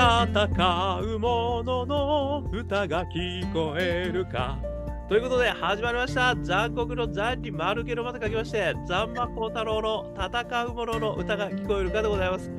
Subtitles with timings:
[0.00, 4.58] 戦う者のの歌が聞こえるか。
[5.10, 6.34] ということで始まりました。
[6.36, 12.50] 残酷の残に丸けのまた書きましてザンマコウタロウの戦う者のの歌が聞こえるかでございます。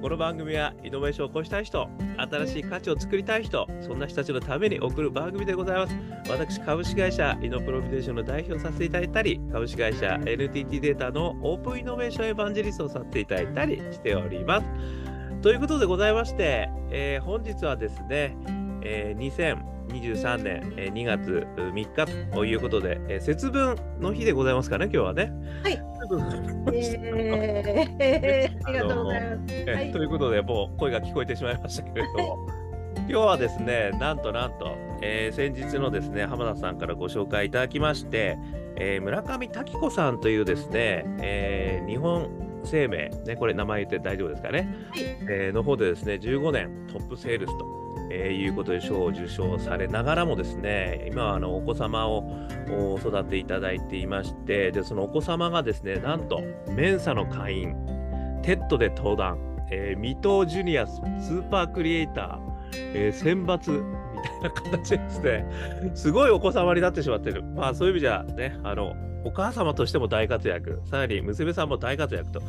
[0.00, 1.86] この番組はイノベーションを起こしたい人
[2.16, 5.94] 新しい価値を作りたい人そんな人たちのために送る番組でございます。
[6.30, 15.15] 私株式会社イノプロビゼーションの代表をさせていただいたり株式会社 NTT データのオープンイノベーションエヴァンジェリストをさせていただいたりしております。
[15.42, 18.36] ということでございまして、えー、本日はですね、
[18.82, 25.32] えー、2023年、えー、2月3日ということで、えー、節分の日でございますかね、今日はね。
[25.62, 25.82] はい。
[27.98, 32.46] えー、ありがとうございます、えーはい、ということで、もう声が聞こえてしまいましたけれども、
[32.96, 38.38] 今日はですね、なんとなんと、えー、先日のですね、浜田さんからご紹介いただきまして、
[38.76, 47.86] えー、村上滝子さんというですね、えー、日本生命、ね、これ名前言って大丈夫ですかね、はい、えー、の方でですね、15年トップセールスと。
[48.10, 52.24] えー、いうことで賞を受賞されながらもですね、今はあのお子様を
[52.98, 57.74] 育ていただいていまして、でそのお子様がですね、なんと、メンサの会員、
[58.42, 59.38] TED で登壇、
[59.70, 62.56] えー、未踏ジュニアスーパークリエイター、
[62.94, 65.46] えー、選抜みたいな形ですね、
[65.94, 67.42] すごいお子様になってしまってる。
[67.42, 68.94] まあそういう意味じゃね、あの、
[69.26, 72.40] お母様としても大活躍、さらに娘さんも大活躍と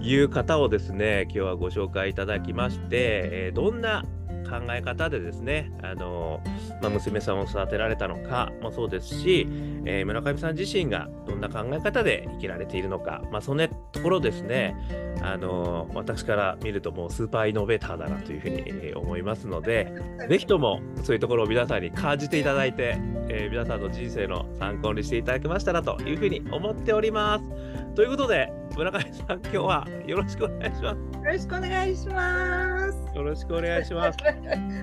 [0.00, 4.04] いう方をですね、今日はご紹介いただきまして、えー、どんな
[4.50, 6.42] 考え方でですね、あの
[6.82, 9.46] まあ、娘さんを育てられたのかもそうですし、
[9.84, 14.74] えー、村上さん自身がどんな考え方で生きられているのか、まあ、そんなところですね、
[15.22, 19.92] あの私から見るともうスーパーイノベーターだなというふうに、思いますので、
[20.28, 22.96] ぜひともそういうところを皆さんに感じていただいて、
[23.28, 27.79] えー、皆さんの人生の参考にしていただけましたらというふうに思っております。
[27.94, 30.96] ということで、村上さん、今日はよろしくお願いします。
[31.16, 33.16] よろしくお願いします。
[33.16, 34.18] よろしくお願いします。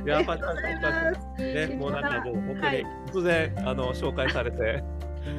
[0.05, 1.43] いや、パチパチパチ。
[1.43, 4.83] ね、もうなんかもう本当に突然、はい、あの紹介されて。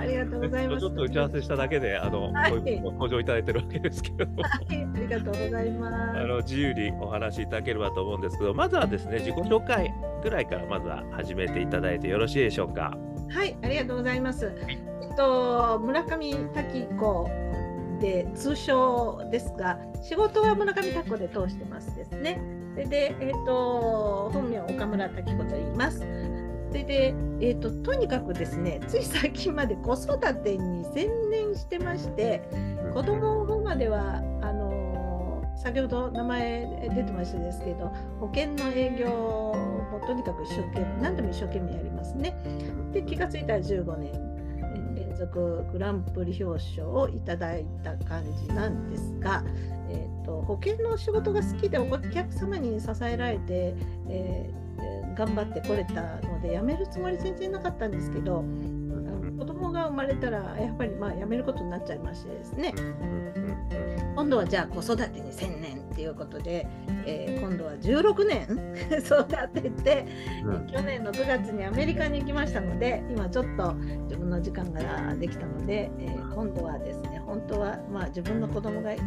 [0.00, 0.80] ありがとうございます。
[0.80, 4.24] ちょっと打ち合わせしただけで、あの、はい、こういう登場いただいてるわけですけど。
[4.24, 6.18] はい、ありがとうございます。
[6.18, 12.96] あの、自由にお話しいただければと思うんですけど、まずはですね、自己紹介ぐらいからまずは始めていただいてよろしいでしょうか。
[13.30, 14.52] はい、ありがとうございます。
[14.68, 17.30] えっと、村上滝子
[17.98, 22.40] で通称ですが、仕事は村上拓子で通してますですね。
[22.76, 26.00] で、でえーと、本名岡村滝子と言います。
[26.72, 32.42] でで、えーと、とにかくですね、つい最近まで子育てに専念してまして、
[32.92, 42.36] 子供の方まではあの先ほど名前出てましたですけど、保険の営業もとにかく一生懸命、何でも一生懸命やりますね。
[42.92, 44.27] で、気がついたら15年
[45.18, 49.42] 続グランプリ表彰をいただいた感じなんですが、
[49.90, 53.74] えーと、保険の仕事が好きでお客様に支えられて、
[54.08, 58.44] えー、頑張ってこれたので辞めるつもり全然なかったんですけど
[59.38, 62.72] 子供まれたらやっぱりまあ辞めることになっちゃいましてですね。
[64.14, 66.66] 今度はじゃあ子育てに専念っていうことで、
[67.06, 68.42] えー、今度は16年
[68.98, 70.06] 育てて、
[70.44, 79.00] うん、去年の9月にアメリカに行きましたので今ちょっと自分の時間ができたので、えー、今度はですね本当はまあ自分の子供が一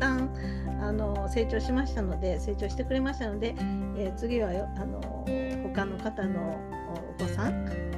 [0.00, 0.28] 旦
[0.80, 3.54] あの成長しましたので成長してくれましたので、
[3.96, 5.00] えー、次はあの
[5.62, 6.58] 他の方の
[7.18, 7.91] お子さん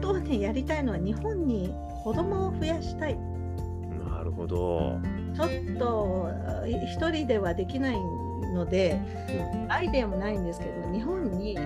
[0.00, 3.16] 当はねやりたいのは日本に子供を増やしたい。
[3.16, 5.00] なるほど。
[5.34, 6.30] ちょっと
[6.66, 7.96] 一人ではできない
[8.54, 9.00] ので、
[9.54, 11.58] うん、アイデアもないんですけど日本に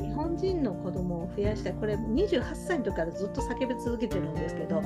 [0.00, 1.74] 日本人の子供を増やしたい。
[1.74, 4.82] これ28歳の時からずっと叫び続けてるんですけど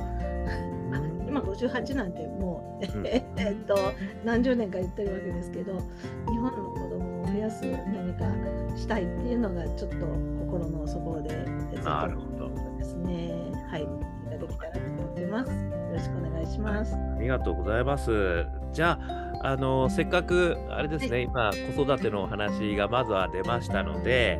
[1.27, 3.19] 今58なんてもう、うん、 え
[3.51, 3.75] っと
[4.25, 5.73] 何十年か言ってるわけですけど
[6.29, 6.78] 日本の
[7.51, 8.25] す何か
[8.75, 11.45] したいっていうのがちょっと心の底で
[11.83, 13.51] なるほどですね。
[13.69, 13.87] はい、
[14.29, 15.51] ができたらと思ってます。
[15.51, 15.55] よ
[15.93, 16.95] ろしくお願いします。
[16.95, 18.45] ありがとうございます。
[18.73, 24.39] じゃあ、あのせっかくあれですね、はい、今子育てのお話がまずは出ましたので、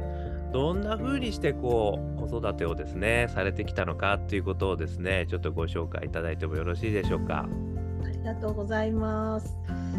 [0.51, 7.47] どんな風にしてこう子育てをですねされてきたのかっていうことをですね、ちょっとご紹介いただいてもよろしいでしょうか？
[8.03, 9.55] ありがとうございます。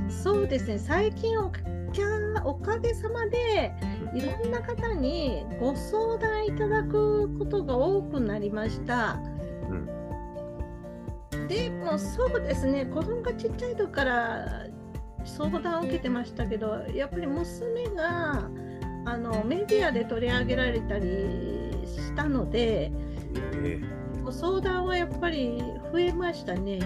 [0.08, 1.38] そうですね、最近
[2.44, 3.72] おおかげさまで
[4.14, 9.18] いろんな方にご相談いただくことが多くなりました。
[11.32, 14.66] うん、でもそうですね子供がちっちゃい時から
[15.24, 18.48] 相談を受けてましたけどやっぱり娘が
[19.04, 21.06] あのメディアで取り上げられたり
[21.86, 22.90] したので、
[23.64, 26.78] えー、ご相談はやっぱり増えましたね。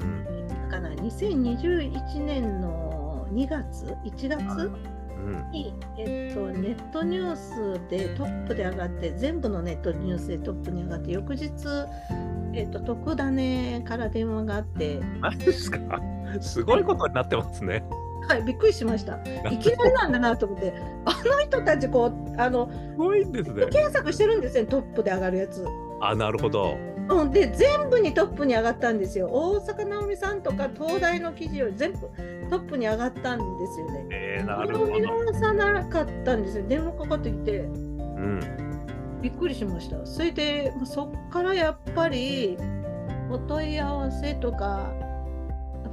[0.00, 2.87] うん、だから2021年の
[3.32, 4.70] 2月？1月？
[5.52, 11.50] に、えっと、ネットニュースでトップで上がって全部のネットニュースでトップに上がって翌日、
[12.54, 15.00] えっと、特ダネから電話があって
[15.38, 15.78] ですか？
[16.40, 17.84] すごいことになってますね。
[18.28, 19.16] はい、びっくりしました。
[19.50, 20.72] いきなりなんだなと思って、
[21.04, 23.66] あの人たちこう、あの、すごいんですね。
[23.70, 25.64] 検索してるんですよ、トップで上がるやつ。
[26.00, 26.76] あ、なるほど。
[27.08, 29.30] うん、で、全部にトップに上がったんですよ。
[29.32, 32.10] 大坂なおみさんとか東大の記事より全部
[32.48, 34.06] トップに上がったんですよね。
[34.10, 34.92] えー、なるほど。
[34.94, 36.66] 逃さなかったんですよ。
[36.66, 38.40] 電話かかってきて、うん。
[39.22, 40.04] びっくりしました。
[40.06, 42.56] それで、まあそっからやっぱり、
[43.30, 44.90] お問い合わせとか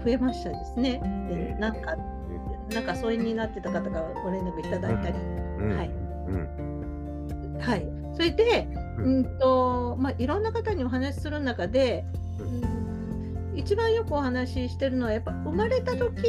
[0.03, 1.01] 増えましたですね。
[1.29, 1.95] で、なんか、
[2.73, 5.15] なんか疎遠になってた方がご連絡いただいたり。
[5.59, 5.89] うんはい
[6.27, 7.57] うん。
[7.59, 7.87] はい。
[8.13, 8.67] それで、
[8.97, 12.05] ううんんと、まあ、いろんな方にお話しする中で、
[12.39, 12.74] ううん
[13.55, 16.21] 一番よくお話ししてるのは、やっぱ生まれた時、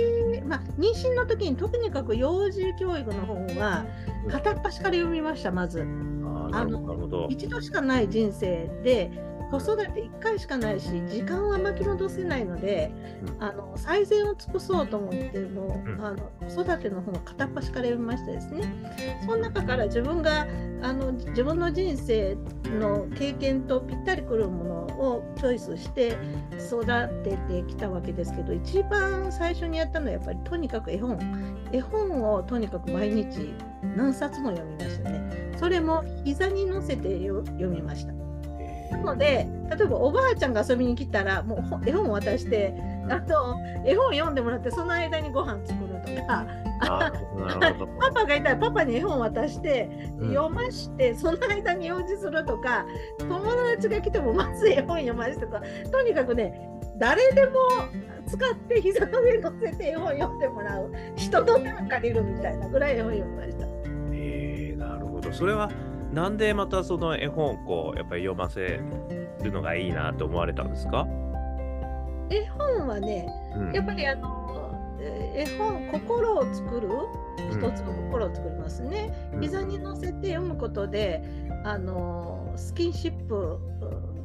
[0.46, 3.84] まあ、妊娠の時に特にかく幼児教育の本は
[4.24, 5.80] うん片っ端から読みました、まず。
[5.80, 6.86] あーなるほど。
[6.88, 7.26] なるほど。
[7.30, 9.10] 一度しかない人生で、
[9.50, 12.90] 子育て1回しかないし、時間は巻き戻せないので、
[13.38, 18.62] うんあの最善を尽くそうと思っても、うんあの子育ての本を片っ端から読みましたですね。
[19.24, 20.46] その中から自分が
[20.82, 26.16] あの自分の人生の経験とぴったりくるものをチョイスして
[26.58, 26.84] 育
[27.22, 31.18] ててきたわけですけど一番最初にやったのはやっぱりとにかく絵本。
[31.72, 33.54] 絵本をとにかく毎日
[33.96, 35.52] 何冊も読みましたね。
[35.58, 38.12] それも膝に乗せてよ読みました。
[38.60, 39.46] えなので
[39.76, 42.74] 例えばおばあちゃんが遊びに来たらもうほ絵本を渡して
[43.10, 46.46] あと絵本読んでもらってその間にご飯作るとか。
[46.78, 47.10] パ
[48.12, 49.88] パがいたらパパに絵本渡して
[50.18, 52.84] うん読まして、その間に用事するとか
[53.18, 53.40] 友
[53.74, 56.68] 達が来てもまず絵本読ましてとかとにかくね
[56.98, 57.52] 誰でも
[58.26, 63.66] 使って膝の上に乗せて絵本読んでもらう人の手を借りるみたいなぐらい絵本読みました。
[64.12, 65.32] えー、なるほど。
[65.32, 65.70] それは
[66.12, 68.80] なんでまたその絵本をこうやっぱり読ませ
[69.42, 71.06] るのがいいなと思われたんですか？
[72.30, 76.88] 絵本はねうんやっぱりあのえ絵本心を作る
[77.50, 79.30] 一つの心を作りますね。
[79.34, 81.22] うん膝に乗せて読むことで
[81.64, 84.16] あのスキンシップうん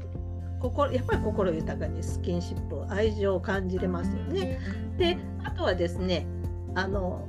[0.59, 4.59] 心やっぱり心豊かにスキンシップ愛情を感じれますよね。
[4.97, 6.25] であとはですね
[6.75, 7.27] あの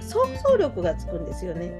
[0.00, 1.72] 想像力がつくんですよね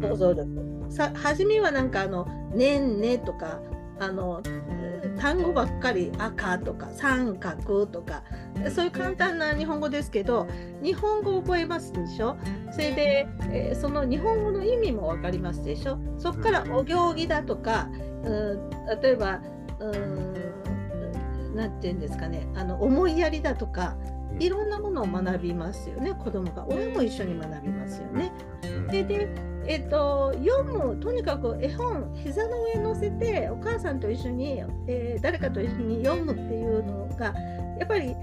[0.00, 0.46] 想像力。
[0.88, 3.60] さ初めはなんかあの「ねんね」とか
[3.98, 4.95] あのうん
[5.26, 8.22] 単語ばっかり赤とか三角とか。
[8.70, 10.46] そういう簡単な日本語ですけど
[10.82, 12.36] 日本語を覚えますでしょ？
[12.70, 15.98] それで、えーその日本語の意味も分かりますでしょ？
[16.18, 17.88] そこからお行儀だとか、
[18.24, 18.70] うん、
[19.02, 19.40] 例えば
[19.80, 22.46] うんなんて言うんですかね？
[22.54, 23.96] あの思いやりだとか
[24.32, 24.42] うん。
[24.42, 26.66] いろんなものを学びますよね子供が。
[26.68, 28.30] 親も一緒に学びますよね。
[28.62, 28.86] うん。
[28.88, 29.28] でで、
[29.68, 37.34] えっと読むとにかく絵本膝の上に乗せてお母さんと一緒に、えー誰かと一緒に読むっていうのが
[37.78, 38.14] やっぱり、え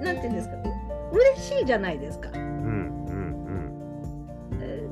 [0.00, 0.54] ーなんていうんですか
[1.12, 2.30] 嬉しいじゃないですか。
[2.34, 3.04] うん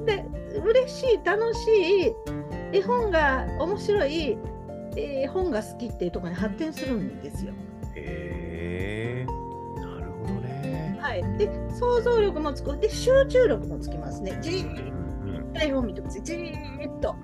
[0.03, 0.25] うで
[0.65, 1.69] 嬉しい楽し
[2.09, 2.13] い
[2.73, 4.39] 絵本が面白い
[4.97, 7.53] 絵本が好きっていうところに発展するんですよ。
[11.11, 14.39] はい、で想像力もつくで集中力もつきますね。
[14.41, 14.79] じーっ
[15.25, 16.23] うんと絵本見てください。
[16.23, 17.17] じーっと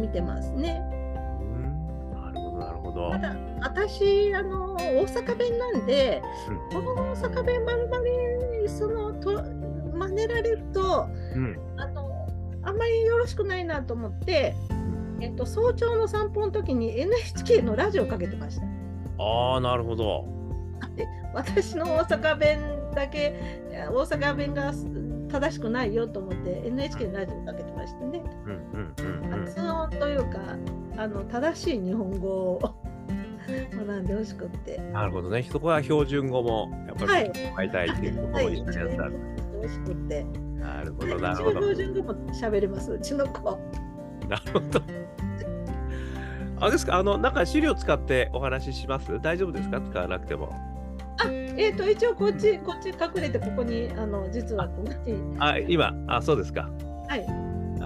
[0.00, 0.80] 見てますね。
[1.40, 3.18] うんなるほどなるほどた。
[3.18, 6.22] だ私あの大阪弁なんで、
[6.72, 9.42] この大阪弁まるまるそのと
[9.92, 12.28] 真似られるとうんあの
[12.62, 14.54] あんまりよろしくないなと思って、
[15.20, 18.62] えっと、早朝の散歩の時に NHK のラジオかけてました。
[19.22, 20.35] ああなるほど。
[20.96, 22.60] で私の大阪弁
[22.94, 23.34] だけ
[23.70, 24.72] え大阪弁が
[25.28, 28.22] 正しくないよと思って NHK のラジオかけてましたね。
[29.30, 30.38] 発音というか
[30.96, 32.60] あの正しい日本語を
[33.46, 34.78] 学んでほしくって。
[34.92, 35.42] なるほどね。
[35.44, 39.08] そこは標準語もやっぱはいり使いたいっていうところにしてやった。
[39.08, 40.24] 美味しくって。
[40.58, 41.60] なるほどなるほど。
[41.60, 43.50] の標準語も喋れます、うちの子。
[44.28, 44.80] なるほど。
[46.58, 46.96] あれですか？
[46.96, 49.20] あのなんか資料使ってお話しします？
[49.20, 49.80] 大丈夫ですか？
[49.80, 50.48] 使わなくても。
[51.58, 55.14] えっ、と、一応こっち、こっち隠れて、ここに、あの、実はこっち。
[55.38, 56.68] あ今あそうですか。
[57.08, 57.26] はい。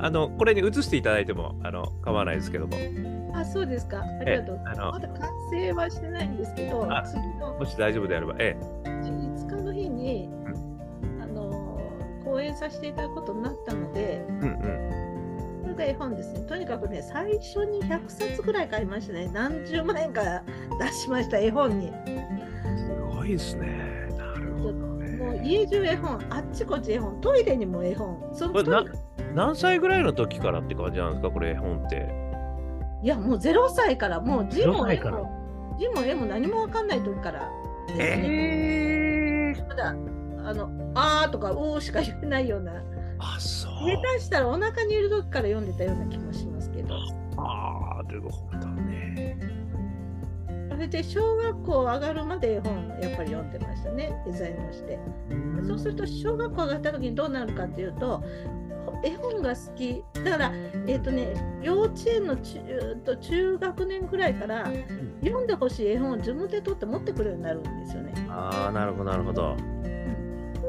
[0.02, 2.76] あのこれに移していただいてもあの構わないですけども。
[3.34, 4.00] あ、そうですか。
[4.00, 4.60] ありがとう。
[4.66, 10.28] あのまだ完成はしてないんですけどあ、次のもし大丈夫であればえ5日の日に、
[11.20, 11.80] あの、
[12.24, 14.26] 講演させていただくことになったので、え。
[14.28, 15.62] うんうん。
[15.62, 16.40] これが絵本ですね。
[16.40, 19.30] とにかくね、最初に100冊ぐらい買いましたね。
[19.32, 20.42] 何十万円か
[20.78, 21.92] 出しました、絵本に。
[23.30, 24.08] いですね。
[24.16, 25.16] なるほどね。
[25.16, 28.30] もう家中絵本、あっちこっち絵本、トイレにも絵本。
[28.32, 28.84] そのこれ
[29.34, 32.08] 何歳ぐらいの時からって感じなんですかこれ絵本って？
[33.02, 37.48] いや、もう0歳から、もう字も0歳から絵も、字も絵も何もわかんない時から
[37.88, 38.22] ですね。
[38.26, 39.94] えー、ただ、あ
[40.54, 42.72] の、あーとかうーしか言えないような、
[43.18, 43.72] あそう。
[43.88, 46.94] 下手したらお腹にいる時から読んでたような気もしますけど。
[47.36, 49.29] ああなるほどね。
[50.80, 54.98] それで小学校上がるまで絵本やっぱり読んでましたね、デザインをして。
[55.68, 58.24] そうすると小学校上がった時にどうなるかっていうと
[59.04, 60.52] 絵本が好きだから
[60.86, 62.60] えっ、とね幼稚園の中
[63.04, 64.72] と中学年くらいから
[65.22, 68.14] 読んでほしい絵本を自分で取って持ってくるようになるんですよね。
[68.30, 69.54] ああなるほどなるほど。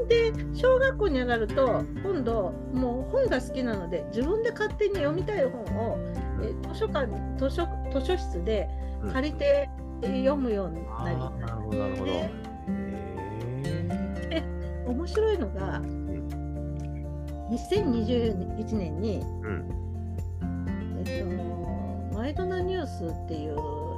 [0.09, 5.97] で小学校に上がると今度もう本が好きなので自分で勝手に読みたい本を、
[6.43, 8.67] えー図書館図書図書室で
[9.13, 12.05] 借りてえー読むようにあなり、ーなるほどなるほど。
[12.05, 12.11] で
[14.31, 14.43] へ
[14.87, 15.81] 面白いのが
[17.51, 21.25] 2021年にーうんえっ
[22.11, 23.55] と、ワイドなニュースっていう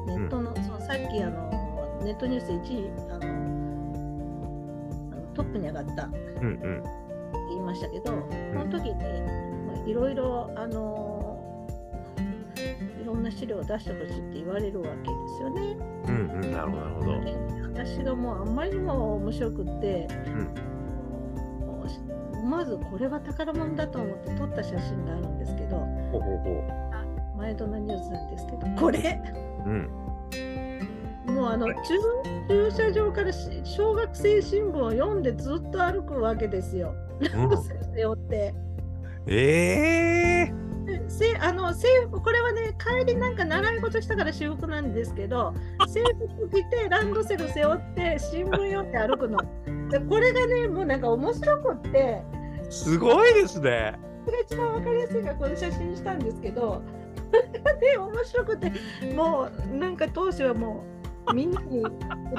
[0.07, 3.25] ネットの、そのさっきあのネットニュース1位あの
[5.11, 6.05] あのトップに上がった。
[6.05, 6.83] うんうん。
[7.49, 8.11] 言いましたけど、そ
[8.59, 11.12] の時にまあいろいろあの
[13.13, 15.05] いろんな資料を出してほしいって言われるわけで
[15.37, 15.77] すよね。
[16.07, 17.11] うんうんなるほど。
[17.73, 20.07] 私がもうあんまりにも面白くって、
[21.63, 21.99] もうし
[22.33, 25.77] 思わずこれは宝物だと思って撮った写真があるんですけど、
[26.11, 29.21] ほうほうほワイドなニュースなんですけど、これ。
[29.65, 29.69] う。
[29.69, 29.89] うん。
[31.35, 31.99] もうあの駐
[32.49, 36.95] 駐車場からし小学生新聞を読んでずっと歩くわけですよ。
[37.19, 38.55] ランドセル背負って。
[39.27, 40.62] ええで
[41.13, 45.53] せあの制服これはね帰りなんか習い事したから私服なんですけど
[45.87, 49.37] 制服着てランドセル背負って新聞読んで歩くの。
[49.89, 52.23] でこれがねもうなんか面白くって
[52.69, 53.93] すごいですね。
[54.25, 56.81] それが一番わかりやすいからこの写真にしたんですけど
[57.31, 58.71] ね面白くて
[59.13, 60.92] もうなんか当時はもう
[61.33, 61.89] みんなに言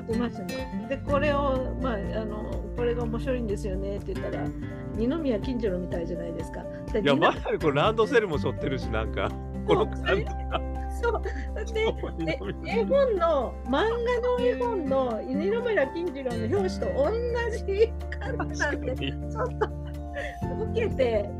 [0.01, 0.87] ってましたね。
[0.89, 4.45] でこれをまああのこれが面白いんですよねって言ったら
[4.97, 6.63] 二宮金次郎みたいじゃないですか。
[6.93, 9.29] でいや、二まさにこれランドセルも背負ってるし、なんか、
[9.67, 10.61] この感じが。
[11.03, 11.23] そう。
[11.65, 17.13] でで絵本の漫画の絵本の二宮金次郎の表紙と同
[17.51, 19.69] じ感じなんでちょっと
[20.73, 21.31] 受けて。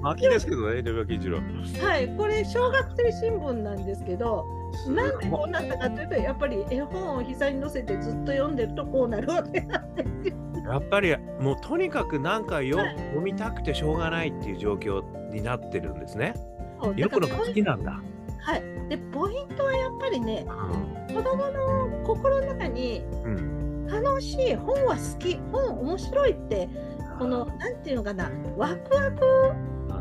[0.00, 1.38] 巻きですけどね、レバキジロ
[1.82, 2.08] はい。
[2.16, 4.46] これ小学生新聞なんですけど
[4.88, 10.36] なんでこうなったかというとやっぱり絵本を膝に乗せてずっと読んでるとこうなるわけなんですよ。
[10.72, 15.02] やっぱりもうとにかくなんかよ読みたくてしょうがないっていう状況
[15.32, 16.34] になってるんですね。
[16.80, 18.00] 読むのが好きなんだ。
[18.40, 20.46] はい、でポイントはやっぱりね
[21.08, 23.56] 子供の心の中にうん。
[23.86, 26.68] 楽しい本は好き本面白いって
[27.20, 29.24] このなんていうのかなワクワク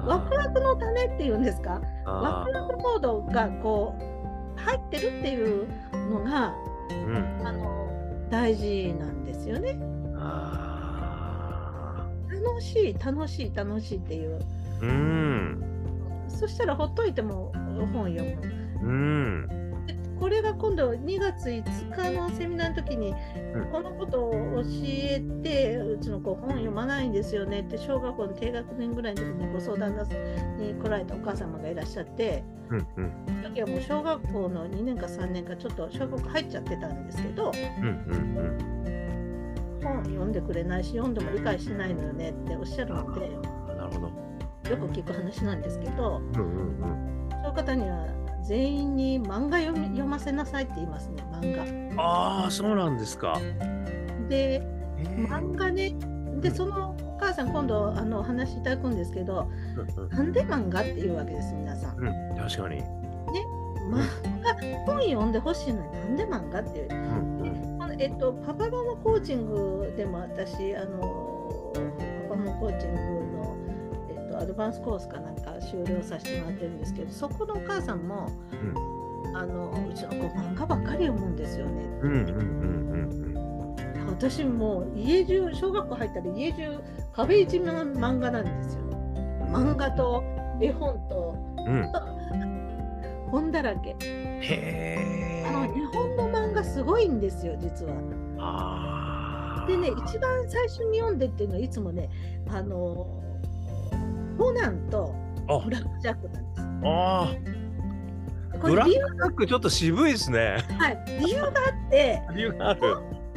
[0.07, 1.79] ワクワクの種っていうんですか？
[2.03, 4.03] ワあクワクモードがこう
[4.55, 5.67] 入ってるっていう
[6.09, 7.09] のがーう
[7.43, 7.47] ん。
[7.47, 9.77] あの大事なんですよね。
[10.17, 15.63] あ楽しい楽しい楽しいっていうーうん。
[16.27, 17.51] そしたらほっといても
[17.93, 18.65] 本読む。
[18.81, 19.64] うん。
[20.15, 29.95] でこれが今度2月5日のセミナーの時に、うんこのことを教えてうちの子本読まないんですよねって小学校の低学年ぐらいの時にご相談
[30.57, 32.87] に来られたお母様がいらっしゃってうん。
[32.97, 33.43] うん。
[33.43, 37.87] 時はもう小学校の2年か3年かちょっと小学校入っちゃってたんですけどうん。
[37.87, 39.79] うん。
[39.83, 43.29] 本読んでくれないし読んでも理解しないのよねっておっしゃるので
[43.75, 44.25] なるほど。
[44.63, 46.39] く聞く話なんですけどうん。
[46.39, 46.81] うん。
[46.81, 47.29] うん。
[47.31, 53.39] そういう方には全員に漫画読み読ませなさいって言いますね漫ああ、そうなんですか。
[53.59, 54.27] 画。
[54.29, 54.61] で
[54.97, 55.95] えー漫画ね
[56.41, 59.49] でそのお母さん今度あのお話しいただくんですけど
[59.97, 61.97] うんなんで漫画っていうわけです皆さん。
[61.97, 62.07] うん。
[62.07, 62.37] うん。
[62.37, 62.81] 確かに。
[63.91, 64.53] 漫画
[64.85, 66.87] 本読んでほしいのになんで漫画っていう。
[66.91, 67.39] うん。
[67.41, 68.01] うん。
[68.01, 71.71] えっと、パパママコーチングでも私あの
[72.29, 73.57] パパママコーチングの、
[74.09, 78.29] えっと、アドバンスコースかなんか終了させてもらってるんですけどそこのお母さんも、
[79.33, 81.83] あのうちの子漫画ばっかり読むんですよね。
[82.01, 82.11] うん。
[82.11, 82.19] うん。
[82.19, 83.33] うん。
[83.95, 84.07] うん。
[84.07, 86.79] 私もう家中小学校入ったら家中
[87.13, 88.83] 壁一面漫画なんですよ。
[89.51, 90.23] 漫画と
[90.61, 91.91] 絵本とうん。
[93.31, 93.89] 本だらけ。
[93.89, 93.95] へ
[94.41, 95.45] え。
[95.47, 97.93] あの日本の漫画すごいんですよ実は。
[98.39, 99.67] ああ。
[99.67, 102.09] でね一番最初に読んでっていうのはいつもね
[102.49, 103.07] あの
[104.37, 106.61] コナンとあブラック・ジャックなんです。
[106.61, 107.35] ああ。
[108.57, 110.57] ブラッこれ理由,、クジャックちょっと渋いですね。
[110.79, 111.51] はい、理由があ
[111.87, 112.81] って理由がある。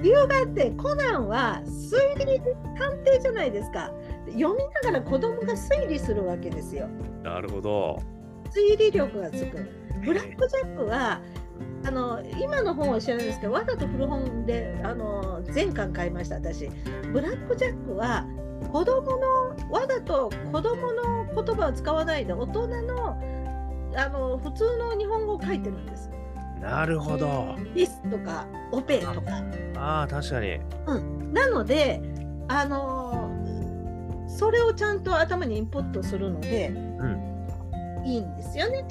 [0.00, 2.40] 理由があってコナンは推理
[2.78, 3.90] 探偵じゃないですか
[4.28, 6.88] 読みながら子供が推理するわけですよ
[7.24, 8.00] なるほど。
[8.50, 9.68] 推理力がつく
[10.04, 11.20] ブラック・ジャックは
[11.84, 16.68] あの今の本は知らないですけどわざと古本であの全巻買いました私
[17.12, 18.24] ブラック・ジャックは
[18.72, 23.16] 子供のわざと子供の言葉を使わないで大人の
[23.96, 26.10] あの普通の日本語を書いてるんです
[26.60, 27.56] なるほど。
[27.74, 29.42] リスとかオペとか
[29.76, 30.58] ああ、確かに。
[31.32, 32.00] なので
[32.48, 33.30] あの
[34.28, 36.72] それをちゃんと頭にインプットするので、
[38.04, 38.84] いいんですよね。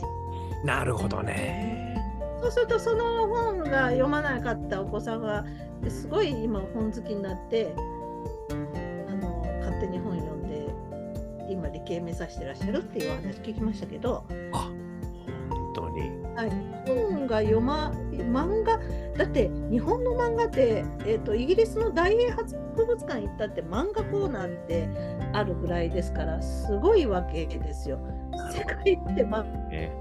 [0.63, 2.01] なるほどね。
[2.41, 5.45] そうするとその本が読まなかったお子さんが
[5.89, 7.73] すごい今本好きになって
[8.49, 8.53] あ
[9.13, 10.26] の勝手に本読
[11.57, 14.23] 今理系目指してらっしゃるっていうお話聞きましたけど、
[15.49, 16.01] 本当に。
[16.35, 16.51] はい、
[16.85, 18.77] 本が読ま漫画
[19.17, 22.45] だって日本の漫画って、えー、とイギリスの大英博
[22.85, 24.87] 物館行ったって漫画コーナーって
[25.33, 27.99] あるぐらいですからすごいわけですよ。
[28.53, 29.91] 世界ってまえ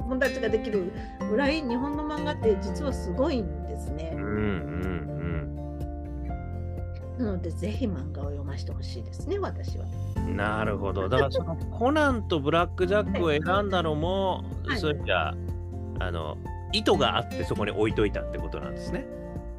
[0.00, 0.92] 友達ができる
[1.30, 4.20] ぐらい日本の漫画って実はすごいんですねうん。
[4.20, 5.65] うん
[7.18, 9.86] なのでぜひ漫画を読ませてほしいですね私は。
[10.16, 10.36] うん。
[10.36, 11.08] なるほど。
[11.08, 15.34] だからそのコナンとブラック・ジャックを選んだのも、はいそういった
[15.98, 16.36] あの
[16.72, 19.06] 意図があってそこに置いといたってことなんですね。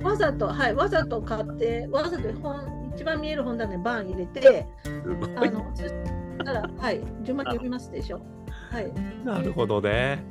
[0.02, 5.74] わざとはいわざと買ってわざと本一番見える本棚にバン入れてあの
[6.46, 8.22] たらはい順番に読みますでしょ。
[8.72, 8.92] はい。
[9.24, 10.24] なるほどね。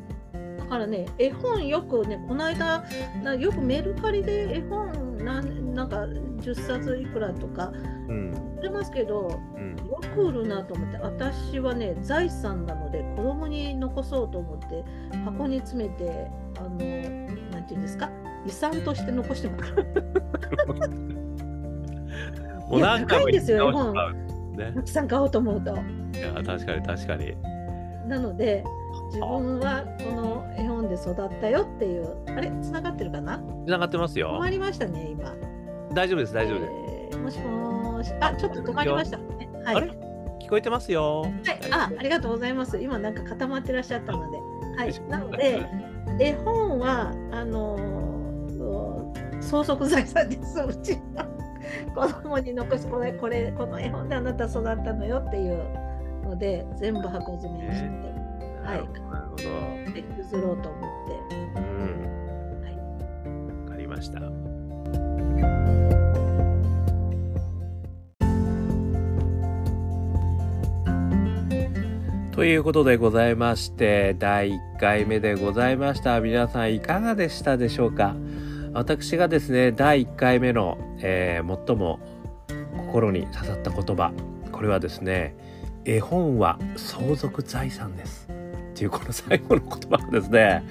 [0.58, 2.84] だからね、絵本よくね、この間、
[3.22, 6.06] なよくメルカリで絵本なんなんか
[6.40, 7.72] 10冊いくらとか
[8.08, 8.32] うん。
[8.32, 9.76] 売ってますけど、うん。
[9.76, 14.84] よく売るなと思って、私はね、財産なので子供に残そうと思って、
[15.24, 16.28] 箱に詰めて、
[16.58, 16.68] あの、
[17.50, 18.10] なんていうんですか、
[18.46, 19.72] 遺産として残してます。
[22.68, 24.12] もう何回も高いんですよ言ってしまう
[24.56, 24.72] ね。
[24.74, 25.72] たくさん買おうと思うと。
[25.72, 25.74] い
[26.20, 27.36] や確かに確かに。
[28.08, 28.64] なので、
[29.12, 33.40] 自分はこの絵本で育ったよっていう、あれ、つながってるかな？
[33.66, 34.48] つながってます止よま。
[34.50, 35.34] りましたね、今。
[35.96, 36.72] 大丈夫です大丈夫です。
[36.72, 39.48] えーもしもーし、あ、ちょっと止まりましたね。
[39.64, 39.76] はい。
[39.76, 39.86] あれ？
[40.42, 41.22] 聞こえてますよ。
[41.22, 41.32] はい、
[41.72, 42.78] あ、ありがとうございます。
[42.78, 44.38] 今なんか固まってらっしゃったので。
[44.76, 45.00] はい。
[45.08, 45.66] なので、
[46.20, 47.96] 絵本は、あのー
[49.40, 50.60] 相続財産です。
[50.60, 51.26] うちは
[51.94, 55.62] 子供に残すこれ、これ、この絵本であなた育ったのよっていう
[56.24, 57.88] ので、全部箱詰めにして、
[58.64, 59.42] はいなるほど
[60.18, 61.36] 譲ろうと思って。
[61.60, 62.60] うん。
[62.62, 62.72] はい
[63.64, 64.20] わかりました。
[72.36, 76.20] ということでございまして第1回目でございました。
[76.20, 78.14] 皆さんいかがでしたでしょうか？
[78.74, 81.98] 私がですね第1回目の、えー最も
[82.76, 84.12] 心に刺さった言葉。
[84.52, 85.34] これはですね
[85.86, 88.28] 絵本は相続財産です。
[88.28, 88.32] っ
[88.74, 90.62] ていうこの最後の言葉がですね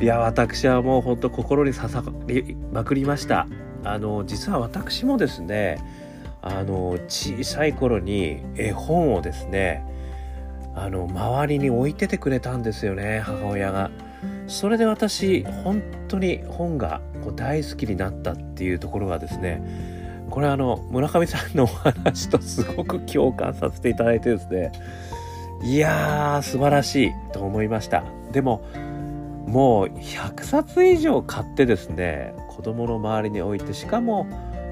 [0.00, 3.46] いや私はもう本当心に刺さりまくりました。
[3.84, 5.84] あの実は私もですね
[6.40, 9.84] あの小さい頃に絵本をですね
[10.74, 13.90] あの周りに置いててくれたんですよね母親が。
[14.46, 19.62] それで私本当に本がこう大好きになったっていうところがですね
[20.30, 24.72] これあの村上さんのお話とすごく共感させていただいてですね
[25.62, 28.04] いやー素晴らしいと思いました。
[28.32, 28.62] でも
[29.46, 34.26] もう100冊以上買ってですね子供の周りに置いてしかも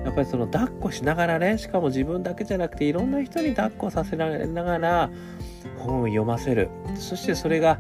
[0.05, 5.11] やっぱりその抱っこしながらねしかも自分だけじゃなくていろんな人に抱っこさせられながら
[5.79, 6.69] 本を読ませる。
[6.95, 7.79] そしてそれが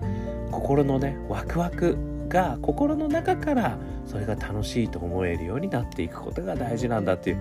[0.50, 1.96] 心のねワクワク
[2.28, 7.38] が心の中からそれが楽しいと思えるようになっていくことが大事なんだっていう。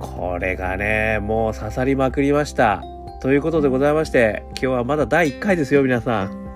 [0.00, 2.82] これがねもう刺さりまくりました。
[3.20, 6.48] ということでございまして今日はまだ第1回ですよ皆さん。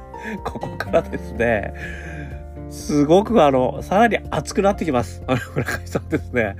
[0.44, 1.74] ここからですね。
[2.70, 5.22] すごくあのさらに熱くなってきます。
[5.26, 6.56] あの村上さんですね。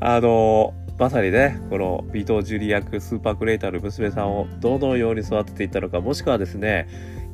[0.00, 6.88] あのまさにねこのビート・ジュリ役スーパークレーターの娘さんをどのように育てていったのかもしくはですね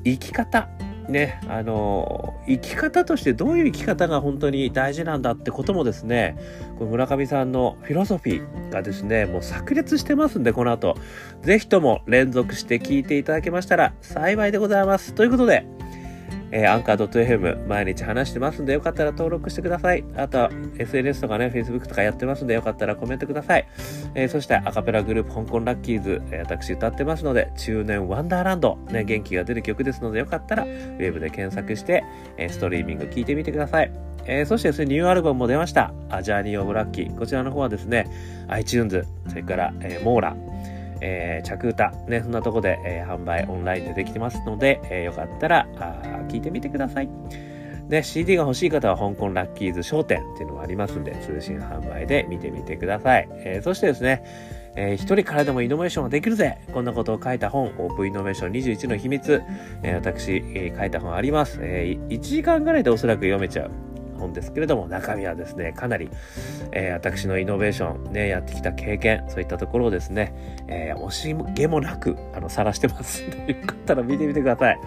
[0.04, 0.68] 生き方。
[1.08, 6.34] ねあの生き方としてどういう生き方が本当に大事なんだってこともですね
[6.78, 10.96] この村上さんのフィロソフィーがですねもう炸裂してますんでこの後。
[11.42, 15.14] ぜひとも連続して聞いていただけましたら幸いでございます。
[15.14, 15.66] ということで
[16.54, 20.04] えー、アンカー .fm 毎日話してますんでよかったら登録してください。
[20.16, 23.66] あとは SNS とかね、Facebook とかやってますんでよかったらコメントください。
[24.14, 32.04] えー、そしてアカペラグループ香港ラッキーズ、えー、私歌ってますので中年ワンダーランド、ね、元気が出る曲ですのでよかったらウェブで検索して、
[32.36, 33.90] え、ストリーミング聞いてみてください。
[34.26, 35.92] え、そしてですね、ニューアルバムも出ました。
[36.08, 37.18] アジャーニー・オブ・ラッキー。
[37.18, 38.06] こちらの方はですね、
[38.48, 40.36] iTunes、それから、えー、モーラ、
[41.04, 47.08] えー、着歌、ね、そんなとこで、えー、販売オンラインでできてますので、えー、よかったらあ聞いてみてください。
[47.88, 53.28] で、CD が欲しい方は香港ラッキーズ商店っていうのがありますんで、通信販売で見てみてください。
[53.32, 54.24] えー、そしてですね、
[54.76, 59.42] えー、一人からでもイノベーションができるぜこんなことを書いた本、オープンイノベーション21の秘密、
[59.82, 62.08] えー、私、えー、書いた本あります、えー。
[62.08, 63.93] 1時間ぐらいでおそらく読めちゃう。
[64.24, 66.10] 本ですけれども中身はですねかなり、
[66.72, 73.22] えー、私のイノベーションねやってきた経験そういったところをですね、えー、惜しげもなくあの晒してます。
[73.22, 74.80] ん でよかったら見てみてください、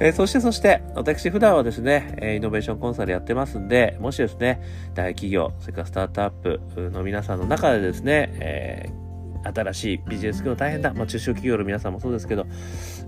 [0.00, 4.60] えー、そしてそして私普段はですねイノベーションコンサルやってますんでもしですね
[4.94, 9.09] 大企業それからスタートアップの皆さんの中でですね、えー
[9.42, 10.92] 新しいビジネス業大変だ。
[10.92, 12.46] まあ、中小企業の皆さんもそうですけど、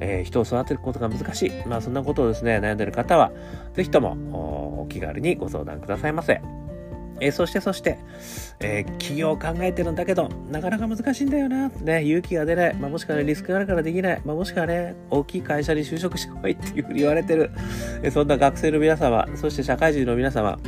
[0.00, 1.52] えー、人を育てることが難しい。
[1.66, 3.32] まあ、そんなことをですね、悩んでる方は、
[3.74, 6.40] ぜひともお気軽にご相談くださいませ。
[7.20, 7.98] えー、そしてそして、
[8.60, 11.68] えー、起業を考えてるんだけど、なかなか難しいんだよな。
[11.68, 12.74] ね、勇気が出ない。
[12.74, 14.22] まあ、もしくはね、リスクがあるからできない。
[14.24, 17.50] まあ、もしくはね、大きい会社に就職してこいっていうふうに言われてる。
[18.02, 20.58] えー、そんな学生の皆様、そして社会人の皆様、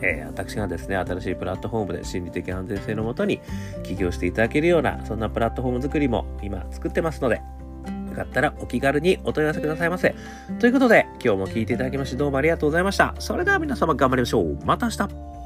[0.00, 3.40] えー、私がですね、新しいプラットフォームで心理的安全性のもとに
[3.82, 10.14] 起業していただけるような、そんなプラットフォーム作りも今作ってますので、よかったらお気軽にお問い合わせくださいませ。
[10.58, 13.14] ということで、今日も聴いていただきましてどうもありがとうございました。
[13.18, 14.58] それでは皆様頑張りましょう。
[14.64, 15.37] また明日